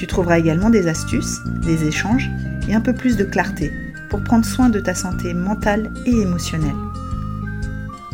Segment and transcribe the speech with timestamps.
[0.00, 2.30] Tu trouveras également des astuces, des échanges
[2.70, 3.70] et un peu plus de clarté
[4.08, 6.74] pour prendre soin de ta santé mentale et émotionnelle.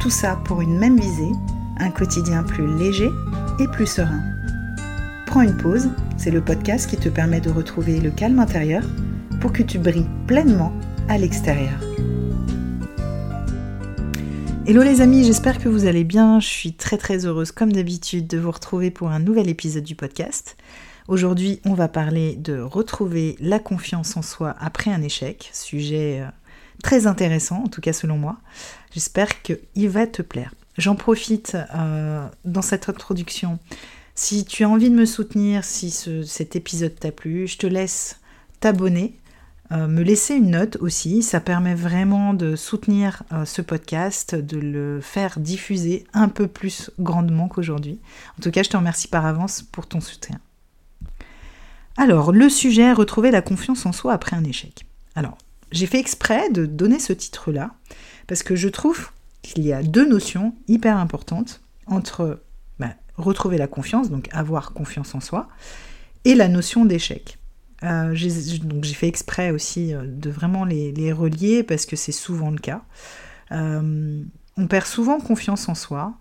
[0.00, 1.30] Tout ça pour une même visée,
[1.78, 3.08] un quotidien plus léger
[3.60, 4.20] et plus serein.
[5.26, 8.82] Prends une pause, c'est le podcast qui te permet de retrouver le calme intérieur
[9.40, 10.72] pour que tu brilles pleinement
[11.08, 11.78] à l'extérieur.
[14.66, 16.40] Hello les amis, j'espère que vous allez bien.
[16.40, 19.94] Je suis très très heureuse comme d'habitude de vous retrouver pour un nouvel épisode du
[19.94, 20.56] podcast.
[21.08, 26.30] Aujourd'hui, on va parler de retrouver la confiance en soi après un échec, sujet euh,
[26.82, 28.38] très intéressant, en tout cas selon moi.
[28.92, 30.52] J'espère qu'il va te plaire.
[30.78, 33.60] J'en profite euh, dans cette introduction.
[34.16, 38.18] Si tu as envie de me soutenir, si cet épisode t'a plu, je te laisse
[38.58, 39.16] t'abonner,
[39.70, 41.22] euh, me laisser une note aussi.
[41.22, 47.46] Ça permet vraiment de soutenir ce podcast, de le faire diffuser un peu plus grandement
[47.46, 48.00] qu'aujourd'hui.
[48.40, 50.40] En tout cas, je te remercie par avance pour ton soutien.
[51.96, 54.86] Alors, le sujet, retrouver la confiance en soi après un échec.
[55.14, 55.38] Alors,
[55.72, 57.72] j'ai fait exprès de donner ce titre-là,
[58.26, 59.10] parce que je trouve
[59.42, 62.40] qu'il y a deux notions hyper importantes entre
[62.78, 65.48] bah, retrouver la confiance, donc avoir confiance en soi,
[66.24, 67.38] et la notion d'échec.
[67.84, 68.14] Euh,
[68.62, 72.58] donc j'ai fait exprès aussi euh, de vraiment les, relier parce que c'est souvent le
[72.58, 72.82] cas.
[73.52, 74.22] Euh,
[74.56, 76.14] on perd souvent confiance en soi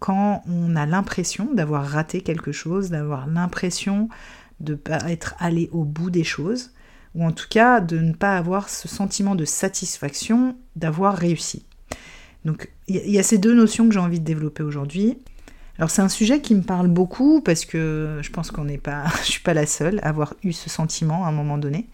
[0.00, 4.08] quand on a l'impression d'avoir raté quelque chose, d'avoir l'impression
[4.60, 6.70] de ne pas être allé au bout des choses,
[7.14, 11.64] ou en tout cas de ne pas avoir ce sentiment de satisfaction d'avoir réussi.
[12.44, 15.18] Donc il y, a ces deux notions que j'ai envie de développer aujourd'hui.
[15.78, 19.04] Alors c'est un sujet qui me parle beaucoup parce que je pense qu'on n'est pas,
[19.24, 21.88] je suis pas la seule à avoir eu ce sentiment à un moment donné,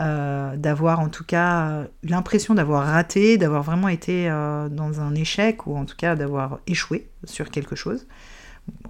[0.00, 5.66] euh, d'avoir en tout cas l'impression d'avoir raté, d'avoir vraiment été euh, dans un échec
[5.66, 8.06] ou en tout cas d'avoir échoué sur quelque chose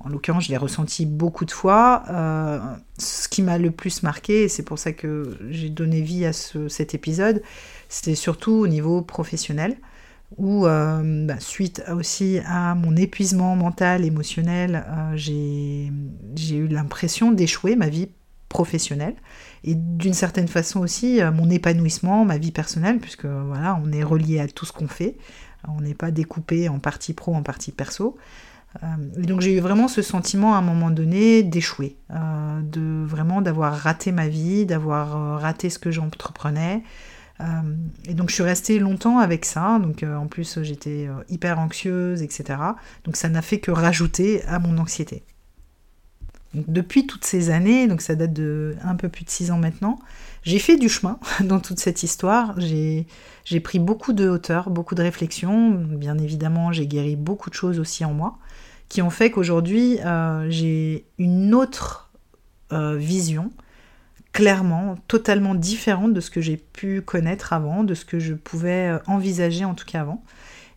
[0.04, 2.04] en l'occurrence, je l'ai ressenti beaucoup de fois.
[2.10, 2.58] Euh,
[2.98, 6.32] ce qui m'a le plus marqué, et c'est pour ça que j'ai donné vie à
[6.32, 7.42] cet épisode,
[7.88, 9.76] c'était surtout au niveau professionnel,
[10.36, 17.74] où euh, bah, suite aussi à mon épuisement mental, émotionnel, euh, j'ai eu l'impression d'échouer
[17.74, 18.08] ma vie
[18.50, 19.16] professionnelle
[19.64, 24.38] et d'une certaine façon aussi mon épanouissement, ma vie personnelle, puisque voilà, on est relié
[24.38, 25.16] à tout ce qu'on fait,
[25.66, 28.16] on n'est pas découpé en partie pro, en partie perso.
[28.82, 28.86] Euh,
[29.16, 33.40] et donc j'ai eu vraiment ce sentiment à un moment donné d'échouer, euh, de vraiment
[33.40, 36.82] d'avoir raté ma vie, d'avoir euh, raté ce que j'entreprenais.
[38.08, 39.78] et donc je suis restée longtemps avec ça.
[39.80, 42.58] Donc en plus j'étais hyper anxieuse, etc.
[43.04, 45.24] Donc ça n'a fait que rajouter à mon anxiété.
[46.54, 49.98] Depuis toutes ces années, donc ça date de un peu plus de six ans maintenant,
[50.42, 52.54] j'ai fait du chemin dans toute cette histoire.
[52.60, 55.70] J'ai pris beaucoup de hauteur, beaucoup de réflexion.
[55.70, 58.38] Bien évidemment, j'ai guéri beaucoup de choses aussi en moi
[58.88, 62.12] qui ont fait qu'aujourd'hui, euh, j'ai une autre
[62.72, 63.50] euh, vision,
[64.32, 68.90] clairement, totalement différente de ce que j'ai pu connaître avant, de ce que je pouvais
[68.90, 70.22] euh, envisager en tout cas avant.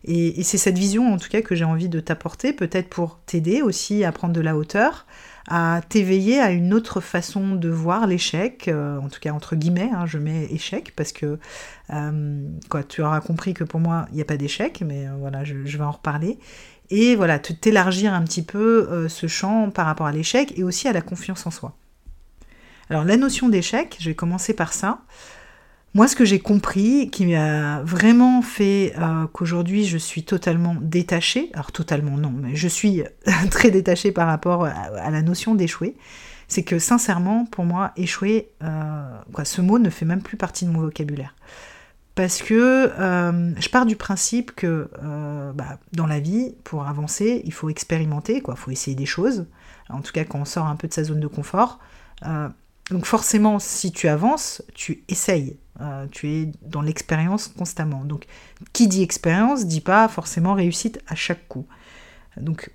[0.04, 3.62] Et, c'est cette vision en tout cas que j'ai envie de t'apporter, peut-être pour t'aider
[3.62, 5.06] aussi à prendre de la hauteur,
[5.48, 10.04] à t'éveiller à une autre façon de voir l'échec, en tout cas entre guillemets, hein,
[10.06, 11.38] je mets échec parce que
[12.68, 15.64] quoi, tu auras compris que pour moi il n'y a pas d'échec, mais voilà, je,
[15.64, 16.38] je, vais en reparler
[16.90, 20.88] et voilà, t'élargir un petit peu euh, ce champ par rapport à l'échec et aussi
[20.88, 21.76] à la confiance en soi.
[22.88, 25.00] Alors la notion d'échec, je vais commencer par ça.
[25.94, 31.50] Moi, ce que j'ai compris, qui m'a vraiment fait euh, qu'aujourd'hui je suis totalement détachée,
[31.54, 33.02] alors totalement non, mais je suis
[33.50, 35.96] très détachée par rapport à, la notion d'échouer,
[36.46, 40.66] c'est que sincèrement, pour moi, échouer, euh, quoi, ce mot ne fait même plus partie
[40.66, 41.34] de mon vocabulaire
[42.14, 44.90] parce que euh, je pars du principe que
[45.54, 48.42] bah, dans la vie, pour avancer, il faut expérimenter.
[48.44, 49.46] Il faut essayer des choses.
[49.88, 51.78] En tout cas, quand on sort un peu de sa zone de confort.
[52.90, 55.56] Euh, donc forcément, si tu avances, tu essayes.
[56.10, 58.04] tu es dans l'expérience constamment.
[58.04, 58.26] Donc,
[58.72, 61.66] qui dit expérience dit pas forcément réussite à chaque coup.
[62.36, 62.70] Donc,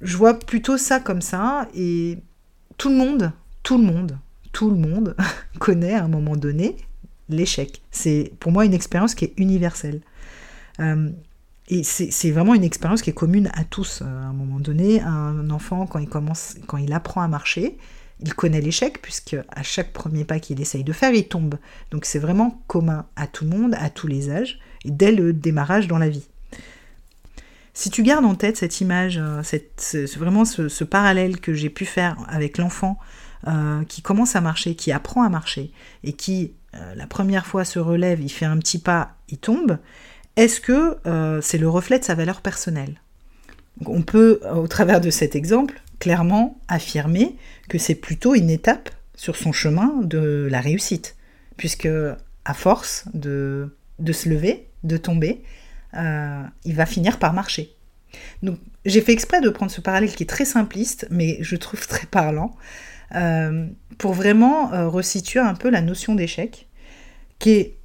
[0.00, 1.68] je vois plutôt ça comme ça.
[1.74, 2.18] Et
[2.76, 3.32] tout le monde,
[3.62, 4.18] tout le monde,
[4.52, 5.16] tout le monde
[5.58, 6.76] connaît à un moment donné
[7.28, 7.82] l'échec.
[7.90, 10.00] C'est pour moi une expérience qui est universelle.
[10.80, 11.10] Euh,
[11.68, 14.00] et c'est vraiment une expérience qui est commune à tous.
[14.00, 17.76] Euh, à un moment donné, un enfant, quand il commence, quand il apprend à marcher,
[18.20, 21.56] il connaît l'échec, puisque à chaque premier pas qu'il essaye de faire, il tombe.
[21.90, 25.32] Donc c'est vraiment commun à tout le monde, à tous les âges, et dès le
[25.32, 26.26] démarrage dans la vie.
[27.74, 31.84] Si tu gardes en tête cette image, euh, cette, vraiment ce, parallèle que j'ai pu
[31.84, 32.98] faire avec l'enfant
[33.48, 35.72] euh, qui commence à marcher, qui apprend à marcher,
[36.02, 39.78] et qui euh, la première fois se relève, il fait un petit pas, il tombe,
[40.36, 40.96] est-ce que
[41.42, 43.00] c'est le reflet de sa valeur personnelle?
[43.86, 47.36] On peut, au travers de cet exemple, clairement affirmer
[47.68, 51.16] que c'est plutôt une étape sur son chemin de la réussite,
[51.56, 51.88] puisque
[52.44, 53.72] à force de,
[54.12, 55.42] se lever, de tomber,
[55.94, 57.74] euh, il va finir par marcher.
[58.42, 61.86] Donc j'ai fait exprès de prendre ce parallèle qui est très simpliste, mais je trouve
[61.88, 62.56] très parlant,
[63.14, 63.66] euh,
[63.98, 66.68] pour vraiment euh, resituer un peu la notion d'échec,
[67.38, 67.78] qui est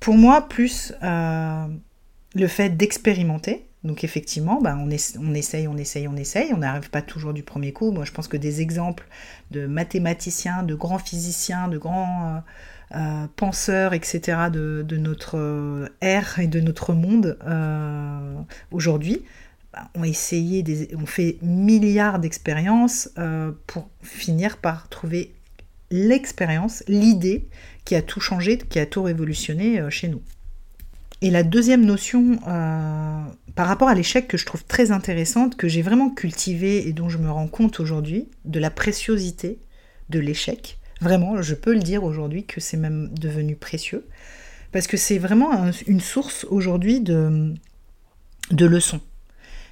[0.00, 6.52] pour moi plus le fait d'expérimenter, donc effectivement, bah, on, essaye, on essaye, on essaye,
[6.52, 7.90] on n'arrive pas toujours du premier coup.
[7.90, 9.08] Moi, je pense que des exemples
[9.50, 12.36] de mathématiciens, de grands physiciens, de grands
[12.92, 17.38] euh, euh, penseurs, etc., de, notre euh, ère et de notre monde
[18.70, 19.24] aujourd'hui,
[19.72, 20.62] bah, ont essayé,
[20.94, 23.08] ont fait milliards d'expériences
[23.66, 25.32] pour finir par trouver
[25.90, 27.48] l'expérience, l'idée
[27.86, 30.20] qui a tout changé, qui a tout révolutionné chez nous.
[31.20, 33.22] Et la deuxième notion euh,
[33.56, 37.08] par rapport à l'échec que je trouve très intéressante, que j'ai vraiment cultivée et dont
[37.08, 39.58] je me rends compte aujourd'hui, de la préciosité
[40.10, 40.78] de l'échec.
[41.00, 44.06] Vraiment, je peux le dire aujourd'hui que c'est même devenu précieux.
[44.70, 47.54] Parce que c'est vraiment une source aujourd'hui de,
[48.50, 49.00] de leçons.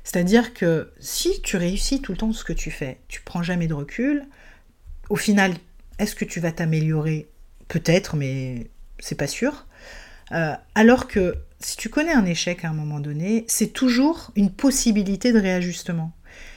[0.05, 3.67] C'est-à-dire que si tu réussis tout le temps ce que tu fais, tu prends jamais
[3.67, 4.25] de recul,
[5.11, 5.53] au final,
[5.99, 7.29] est-ce que tu vas t'améliorer?
[7.69, 9.67] Peut-être, mais c'est pas sûr.
[10.33, 14.51] Euh, alors que si tu connais un échec à un moment donné, c'est toujours une
[14.51, 16.13] possibilité de réajustement.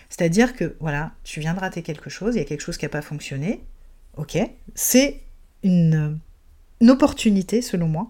[0.10, 2.86] C'est-à-dire que, voilà, tu viens de rater quelque chose, il y a quelque chose qui
[2.86, 3.64] n'a pas fonctionné,
[4.18, 4.38] ok,
[4.76, 5.22] c'est
[5.64, 6.20] une,
[6.88, 8.10] opportunité, selon moi,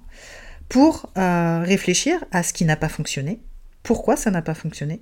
[0.70, 3.42] pour euh, réfléchir à ce qui n'a pas fonctionné,
[3.84, 5.02] pourquoi ça n'a pas fonctionné,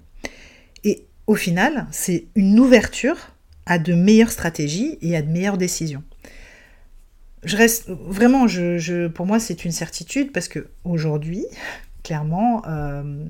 [0.83, 6.03] et au final, c'est une ouverture à de meilleures stratégies et à de meilleures décisions
[7.47, 11.45] je reste vraiment, je, pour moi, c'est une certitude parce que aujourd'hui,
[12.03, 13.25] clairement, euh,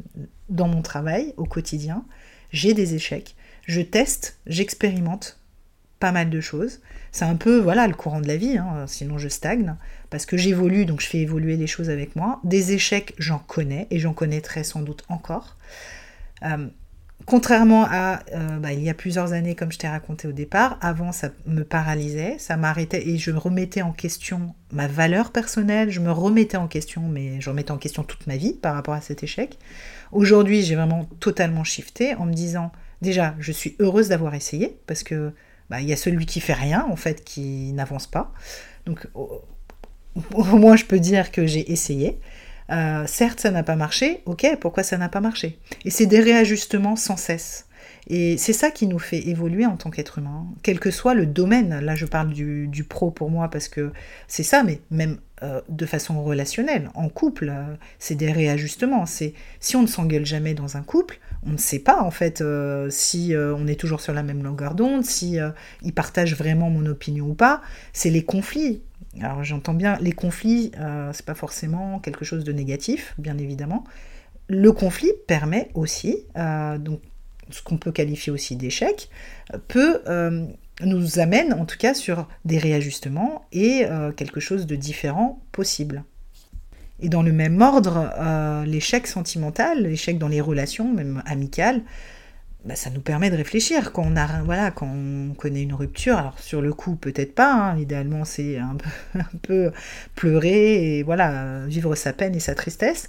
[0.49, 2.03] dans mon travail au quotidien,
[2.51, 3.35] j'ai des échecs.
[3.65, 5.39] Je teste, j'expérimente
[5.99, 6.81] pas mal de choses.
[7.11, 9.75] C'est un peu voilà le courant de la vie, hein, sinon je stagne
[10.09, 12.39] parce que j'évolue, donc je fais évoluer les choses avec moi.
[12.43, 15.57] Des échecs, j'en connais et j'en connaîtrai sans doute encore.
[16.43, 16.67] Euh,
[17.27, 20.77] Contrairement à euh, bah, il y a plusieurs années, comme je t'ai raconté au départ,
[20.79, 25.99] avant ça me paralysait, ça m'arrêtait et je remettais en question ma valeur personnelle, je
[25.99, 29.01] me remettais en question, mais je remettais en question toute ma vie par rapport à
[29.01, 29.59] cet échec.
[30.13, 32.71] Aujourd'hui, j'ai vraiment totalement shifté en me disant
[33.01, 35.33] déjà, je suis heureuse d'avoir essayé parce que
[35.69, 38.31] bah, il y a celui qui fait rien en fait qui n'avance pas.
[38.85, 39.05] Donc
[40.33, 42.21] au moins je peux dire que j'ai essayé.
[42.69, 45.57] Euh, certes, ça n'a pas marché, ok, pourquoi ça n'a pas marché?
[45.85, 47.66] Et c'est des réajustements sans cesse.
[48.09, 51.25] Et c'est ça qui nous fait évoluer en tant qu'être humain, quel que soit le
[51.25, 51.79] domaine.
[51.79, 53.91] Là, je parle du, pro pour moi parce que
[54.27, 59.05] c'est ça, mais même euh, de façon relationnelle, en couple, euh, c'est des réajustements.
[59.05, 62.43] C'est si on ne s'engueule jamais dans un couple, on ne sait pas en fait
[62.89, 65.37] si on est toujours sur la même longueur d'onde, si
[65.83, 67.61] il partage vraiment mon opinion ou pas.
[67.93, 68.81] C'est les conflits.
[69.21, 73.83] Alors j'entends bien, les conflits, euh, c'est pas forcément quelque chose de négatif, bien évidemment.
[74.47, 77.01] Le conflit permet aussi, euh, donc
[77.49, 79.09] ce qu'on peut qualifier aussi d'échec,
[79.67, 80.45] peut euh,
[80.81, 83.85] nous amène en tout cas sur des réajustements et
[84.15, 86.03] quelque chose de différent possible.
[86.99, 88.11] Et dans le même ordre,
[88.65, 91.81] l'échec sentimental, l'échec dans les relations, même amicales,
[92.67, 93.93] bah, ça nous permet de réfléchir.
[93.93, 97.53] Quand on a voilà quand on connaît une rupture alors sur le coup peut-être pas
[97.53, 98.89] hein, idéalement c'est un peu,
[99.19, 99.71] un peu
[100.15, 103.07] pleurer et voilà vivre sa peine et sa tristesse.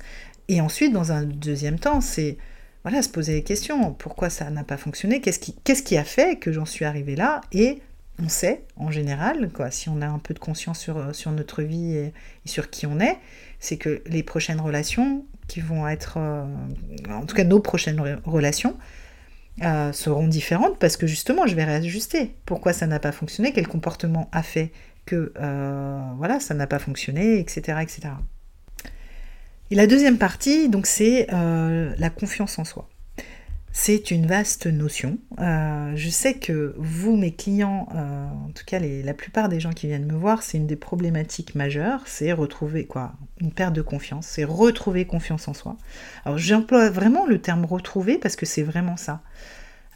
[0.49, 2.39] Et ensuite dans un deuxième temps c'est
[2.85, 5.21] voilà se poser des questions pourquoi ça n'a pas fonctionné?
[5.21, 7.41] Qu'est-ce qui a fait que j'en suis arrivée là?
[7.53, 7.81] Et
[8.23, 11.63] on sait en général quoi si on a un peu de conscience sur, sur notre
[11.63, 12.13] vie et,
[12.47, 13.17] sur qui on est
[13.61, 16.45] c'est que les prochaines relations qui vont être euh,
[17.11, 18.77] en tout cas nos prochaines relations
[19.63, 22.37] euh, seront différentes parce que justement je vais réajuster.
[22.45, 23.53] Pourquoi ça n'a pas fonctionné?
[23.53, 24.73] Quel comportement a fait
[25.05, 28.11] que euh, voilà ça n'a pas fonctionné, etc., etc.
[29.71, 32.89] Et la deuxième partie, donc c'est euh, la confiance en soi.
[33.71, 35.19] C'est une vaste notion.
[35.39, 39.73] Euh, je sais que vous, mes clients, euh, en tout cas la plupart des gens
[39.73, 43.83] qui viennent me voir, c'est une des problématiques majeures, c'est retrouver quoi Une perte de
[43.83, 45.77] confiance, c'est retrouver confiance en soi.
[46.25, 49.23] Alors j'emploie vraiment le terme retrouver parce que c'est vraiment ça.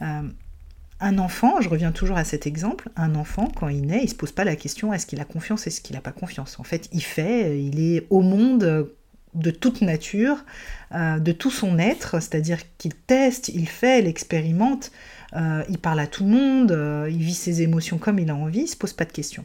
[0.01, 4.11] Un enfant, je reviens toujours à cet exemple, un enfant, quand il naît, il ne
[4.11, 6.61] se pose pas la question est-ce qu'il a confiance, est-ce qu'il n'a pas confiance?
[6.61, 8.89] En fait, il fait, il est au monde
[9.35, 10.45] de toute nature,
[10.95, 14.93] euh, de tout son être, c'est-à-dire qu'il teste, il fait, il expérimente,
[15.35, 18.35] euh, il parle à tout le monde, euh, il vit ses émotions comme il a
[18.35, 19.45] envie, il se pose pas de questions.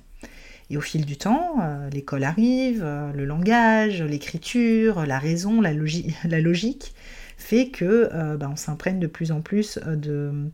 [0.70, 1.60] Et au fil du temps,
[1.94, 5.72] l'école arrive, le langage, l'écriture, la raison, la,
[6.42, 6.94] logique,
[7.38, 10.52] fait que ben, on s'imprègne de plus en plus de,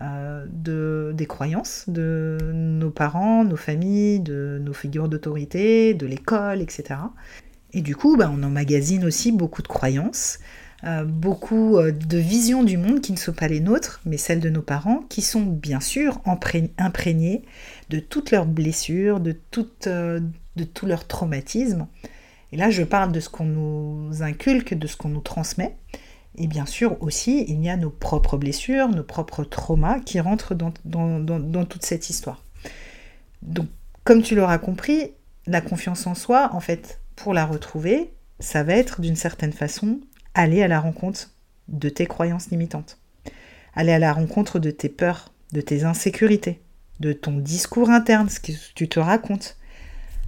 [0.00, 6.96] de, des croyances de nos parents, nos familles, de nos figures d'autorité, de l'école, etc.
[7.72, 10.38] Et du coup, bah, on emmagasine aussi beaucoup de croyances,
[10.84, 14.40] euh, beaucoup euh, de visions du monde qui ne sont pas les nôtres, mais celles
[14.40, 16.20] de nos parents, qui sont bien sûr
[16.76, 17.42] imprégnées
[17.88, 19.38] de toutes leurs blessures, de,
[19.86, 20.20] euh,
[20.56, 21.86] de tout leur traumatisme.
[22.50, 25.76] Et là, je parle de ce qu'on nous inculque, de ce qu'on nous transmet.
[26.36, 30.54] Et bien sûr aussi, il y a nos propres blessures, nos propres traumas qui rentrent
[30.54, 32.42] dans, dans toute cette histoire.
[33.42, 33.68] Donc,
[34.04, 35.12] comme tu l'auras compris,
[35.46, 38.10] la confiance en soi, en fait, pour la retrouver,
[38.40, 40.00] ça va être d'une certaine façon
[40.34, 41.30] aller à la rencontre
[41.68, 42.98] de tes croyances limitantes.
[43.74, 46.60] Aller à la rencontre de tes peurs, de tes insécurités,
[46.98, 49.56] de ton discours interne, ce que tu te racontes,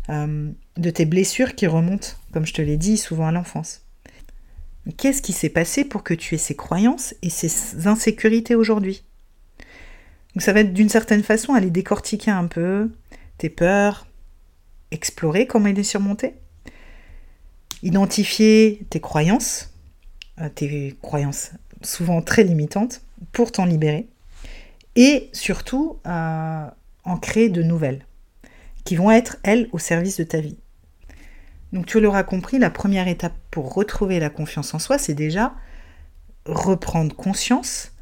[0.09, 3.83] euh, de tes blessures qui remontent, comme je te l'ai dit, souvent à l'enfance.
[4.97, 9.03] Qu'est-ce qui s'est passé pour que tu aies ces croyances et ces insécurités aujourd'hui?
[10.35, 12.89] Donc ça va être d'une certaine façon aller décortiquer un peu
[13.37, 14.07] tes peurs,
[14.93, 16.35] explorer comment les surmonter,
[17.85, 19.73] identifier tes croyances,
[20.41, 24.09] euh, tes croyances souvent très limitantes, pour t'en libérer,
[24.97, 26.67] et surtout euh,
[27.05, 28.05] en créer de nouvelles,
[28.85, 30.57] qui vont être, elles, au service de ta vie.
[31.73, 35.55] Donc tu l'auras compris, la première étape pour retrouver la confiance en soi, c'est déjà
[36.47, 37.93] reprendre conscience,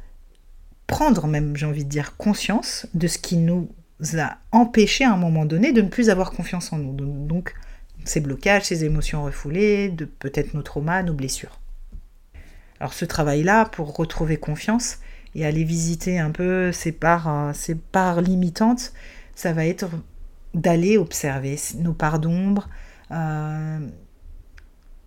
[0.87, 3.69] prendre même, j'ai envie de dire, conscience de ce qui nous
[4.17, 6.93] a empêché à un moment donné de ne plus avoir confiance en nous.
[6.93, 7.53] Donc
[8.05, 11.59] ces blocages, ces émotions refoulées, de peut-être nos traumas, nos blessures.
[12.79, 14.99] Alors ce travail-là, pour retrouver confiance
[15.35, 18.93] et aller visiter un peu ces parts, ces parts limitantes,
[19.35, 19.89] ça va être
[20.53, 22.69] d'aller observer nos parts d'ombre,
[23.11, 23.79] euh,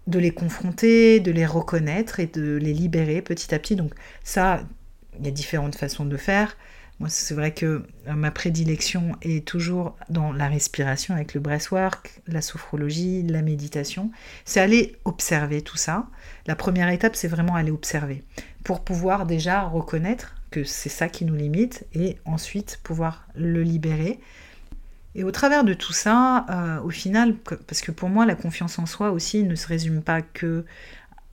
[0.07, 3.77] de les confronter, de les reconnaître et de les libérer petit à petit.
[3.77, 3.93] Donc
[4.25, 4.61] ça,
[5.19, 6.57] il y a différentes façons de faire.
[6.99, 12.23] Moi, c'est vrai que euh, ma prédilection est toujours dans la respiration avec le breathwork,
[12.27, 14.11] la sophrologie, la méditation.
[14.47, 16.07] C'est aller observer tout ça.
[16.47, 18.25] La première étape, c'est vraiment aller observer
[18.65, 24.19] pour pouvoir déjà reconnaître que c'est ça qui nous limite et ensuite pouvoir le libérer.
[25.15, 27.37] Et au travers de tout ça, euh, au final,
[27.67, 30.65] parce que pour moi, la confiance en soi aussi ne se résume pas que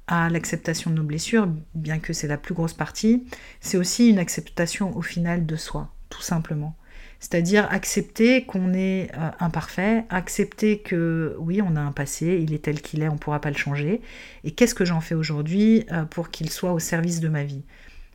[0.07, 3.25] à l'acceptation de nos blessures, bien que c'est la plus grosse partie,
[3.61, 6.75] c'est aussi une acceptation au final de soi, tout simplement.
[7.19, 12.65] C'est-à-dire accepter qu'on est euh, imparfait, accepter que oui, on a un passé, il est
[12.65, 14.01] tel qu'il est, on ne pourra pas le changer,
[14.43, 17.63] et qu'est-ce que j'en fais aujourd'hui euh, pour qu'il soit au service de ma vie?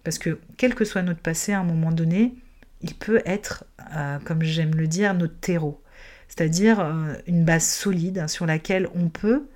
[0.04, 2.35] Parce que quel que soit notre passé, à un moment donné,
[2.83, 3.64] il peut être,
[3.97, 5.83] euh, comme j'aime le dire, notre terreau,
[6.28, 6.80] c'est-à-dire
[7.26, 9.49] une base solide sur laquelle on peut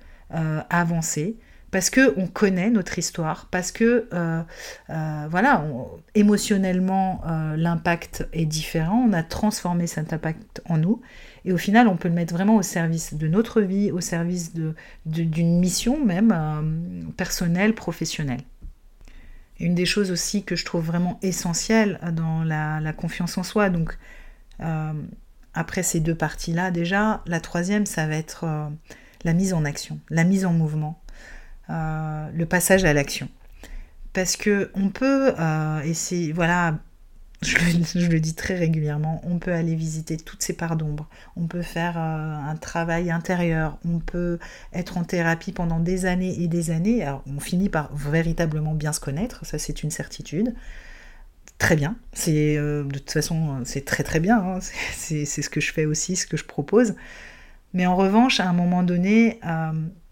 [0.71, 1.37] avancer,
[1.73, 4.43] parce que on connaît notre histoire, parce que euh,
[4.91, 5.65] euh, voilà,
[6.13, 11.01] émotionnellement euh, l'impact est différent, on a transformé cet impact en nous,
[11.45, 14.53] et au final on peut le mettre vraiment au service de notre vie, au service
[14.53, 14.75] d'une
[15.07, 18.41] de, mission même personnelle, professionnelle.
[19.59, 23.97] une des choses aussi que je trouve vraiment essentielle dans la confiance en soi, donc
[25.55, 28.45] après ces deux parties-là déjà, la troisième ça va être
[29.23, 31.02] la mise en action, la mise en mouvement.
[31.69, 33.29] Euh, le passage à l'action.
[34.11, 36.77] Parce que on peut, euh, et c'est voilà,
[37.41, 37.57] je
[38.07, 41.97] le, dis très régulièrement, on peut aller visiter toutes ces parts d'ombre, on peut faire
[41.97, 44.39] euh, un travail intérieur, on peut
[44.73, 47.03] être en thérapie pendant des années et des années.
[47.03, 50.53] Alors, on finit par véritablement bien se connaître, ça c'est une certitude.
[51.59, 54.59] Très bien, c'est de toute façon c'est très très bien, hein.
[54.97, 56.95] c'est ce que je fais aussi, ce que je propose.
[57.73, 59.39] Mais en revanche, à un moment donné,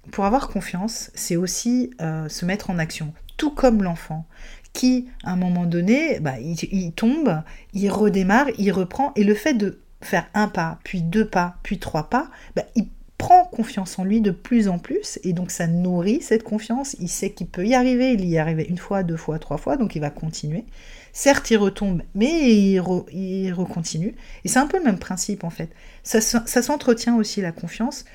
[0.10, 4.25] pour avoir confiance, c'est aussi euh, se mettre en action, tout comme l'enfant
[4.74, 7.41] qui, à un moment donné, bah, il, tombe,
[7.74, 11.77] il redémarre, il reprend, et le fait de faire un pas, puis deux pas, puis
[11.77, 15.67] trois pas, bah, il prend confiance en lui de plus en plus, et donc ça
[15.67, 19.17] nourrit cette confiance, il sait qu'il peut y arriver, il y est une fois, deux
[19.17, 20.65] fois, trois fois, donc il va continuer.
[21.13, 25.70] Certes, il retombe, mais il, recontinue, et c'est un peu le même principe en fait.
[26.03, 28.05] Ça s'entretient aussi la confiance,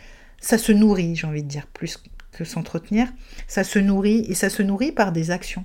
[0.40, 1.98] ça se nourrit, j'ai envie de dire, plus
[2.32, 3.08] que s'entretenir,
[3.48, 5.64] ça se nourrit et ça se nourrit par des actions.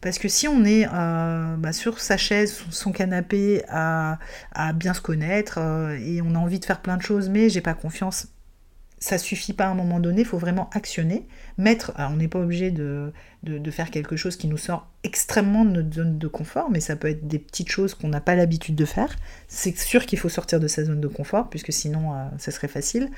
[0.00, 4.18] Parce que si on est euh, bah, sur sa chaise, son canapé, à,
[4.74, 7.60] bien se connaître, euh, et on a envie de faire plein de choses, mais j'ai
[7.60, 8.26] pas confiance,
[8.98, 11.26] ça suffit pas à un moment donné, il faut vraiment actionner,
[11.56, 13.12] mettre, on n'est pas obligé de,
[13.42, 16.94] de, faire quelque chose qui nous sort extrêmement de notre zone de confort, mais ça
[16.94, 19.14] peut être des petites choses qu'on n'a pas l'habitude de faire.
[19.48, 22.68] C'est sûr qu'il faut sortir de sa zone de confort, puisque sinon, euh, ça serait
[22.68, 23.08] facile.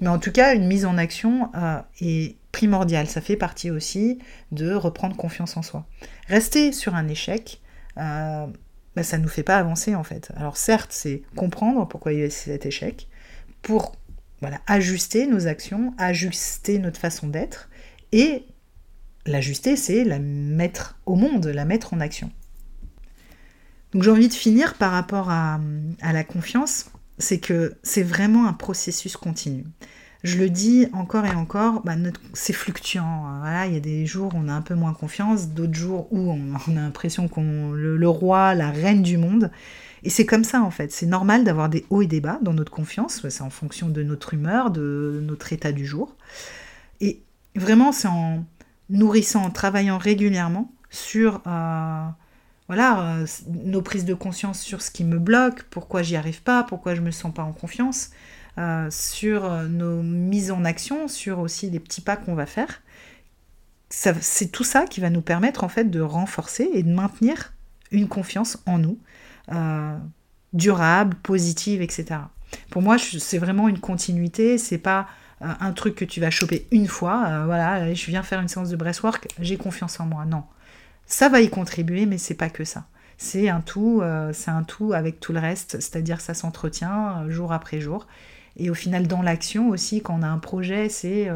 [0.00, 3.08] Mais en tout cas, une mise en action euh, est primordiale.
[3.08, 4.18] Ça fait partie aussi
[4.52, 5.86] de reprendre confiance en soi.
[6.28, 7.60] Rester sur un échec,
[7.96, 8.46] euh,
[8.94, 10.30] bah, ça ne nous fait pas avancer en fait.
[10.36, 13.08] Alors certes, c'est comprendre pourquoi il y a cet échec,
[13.62, 13.96] pour
[14.40, 17.68] voilà, ajuster nos actions, ajuster notre façon d'être,
[18.12, 18.44] et
[19.26, 22.30] l'ajuster, c'est la mettre au monde, la mettre en action.
[23.92, 25.60] Donc j'ai envie de finir par rapport à,
[26.02, 29.64] la confiance, c'est que c'est vraiment un processus continu.
[30.24, 31.94] Je le dis encore et encore, bah,
[32.32, 33.38] c'est fluctuant.
[33.40, 36.12] Voilà, il y a des jours où on a un peu moins confiance, d'autres jours
[36.12, 36.32] où
[36.68, 39.50] on, a l'impression qu'on le, le, roi, la reine du monde.
[40.02, 40.92] Et c'est comme ça en fait.
[40.92, 43.26] C'est normal d'avoir des hauts et des bas dans notre confiance.
[43.28, 46.16] C'est en fonction de notre humeur, de notre état du jour.
[47.00, 47.22] Et
[47.54, 48.44] vraiment, c'est en,
[48.90, 52.06] nourrissant, en travaillant régulièrement sur euh,
[52.68, 56.62] voilà, euh, nos prises de conscience sur ce qui me bloque, pourquoi j'y arrive pas,
[56.62, 58.10] pourquoi je me sens pas en confiance,
[58.58, 62.82] euh, sur nos mises en action, sur aussi les petits pas qu'on va faire.
[63.90, 67.54] C'est tout ça qui va nous permettre en fait de renforcer et de maintenir
[67.90, 68.98] une confiance en nous,
[70.52, 72.20] durable, positive, etc.
[72.70, 75.08] Pour moi, c'est vraiment une continuité, c'est pas
[75.42, 78.48] euh, un truc que tu vas choper une fois, euh, voilà, je viens faire une
[78.48, 80.24] séance de breastwork, j'ai confiance en moi.
[80.24, 80.44] Non.
[81.08, 82.84] Ça va y contribuer, mais c'est pas que ça.
[83.16, 87.52] C'est un tout, euh, c'est un tout avec tout le reste, c'est-à-dire ça s'entretient jour
[87.52, 88.06] après jour.
[88.56, 91.28] Et au final, dans l'action aussi, quand on a un projet, c'est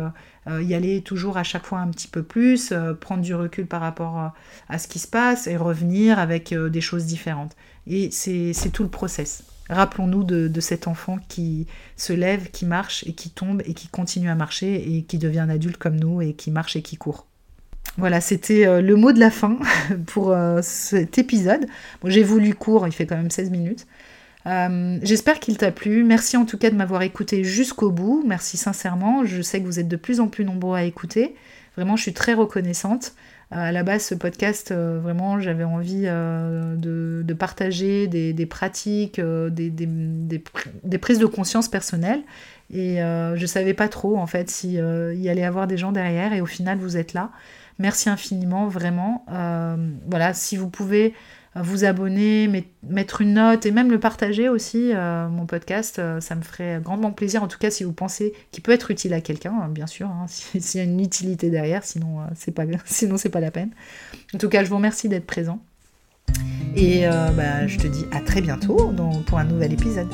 [0.48, 4.32] y aller toujours à chaque fois un petit peu plus, prendre du recul par rapport
[4.68, 7.54] à ce qui se passe et revenir avec des choses différentes.
[7.86, 9.44] Et c'est tout le process.
[9.70, 14.28] Rappelons-nous de, cet enfant qui se lève, qui marche et qui tombe et qui continue
[14.28, 17.26] à marcher et qui devient un adulte comme nous et qui marche et qui court.
[17.98, 19.58] Voilà, c'était euh, le mot de la fin
[20.06, 21.66] pour euh, cet épisode.
[22.04, 23.86] J'ai voulu court, il fait quand même 16 minutes.
[24.46, 26.02] Euh, j'espère qu'il t'a plu.
[26.02, 28.24] Merci en tout cas de m'avoir écouté jusqu'au bout.
[28.26, 29.24] Merci sincèrement.
[29.24, 31.34] Je sais que vous êtes de plus en plus nombreux à écouter.
[31.76, 33.14] Vraiment, je suis très reconnaissante.
[33.50, 41.18] À la base, ce podcast, vraiment, j'avais envie de, partager des, pratiques, des, des, prises
[41.18, 42.22] de conscience personnelles.
[42.72, 46.32] Et je ne savais pas trop, en fait, s'il y allait avoir des gens derrière.
[46.32, 47.30] Et au final, vous êtes là.
[47.78, 49.24] Merci infiniment, vraiment.
[50.06, 51.14] voilà, si vous pouvez
[51.54, 52.48] vous abonner,
[52.82, 56.80] mettre une note et même le partager aussi, euh, mon podcast, euh, ça me ferait
[56.82, 57.42] grandement plaisir.
[57.42, 60.06] En tout cas, si vous pensez qu'il peut être utile à quelqu'un, hein, bien sûr,
[60.06, 63.50] hein, s'il y a une utilité derrière, sinon euh, c'est pas, sinon c'est pas la
[63.50, 63.70] peine.
[64.34, 65.62] En tout cas, je vous remercie d'être présent.
[66.74, 68.94] Et bah, je te dis à très bientôt
[69.26, 70.08] pour un nouvel épisode.